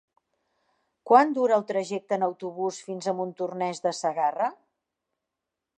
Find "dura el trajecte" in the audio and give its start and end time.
1.35-2.17